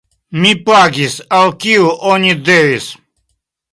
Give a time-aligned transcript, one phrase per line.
[0.43, 2.89] Mi pagis, al kiu oni devis.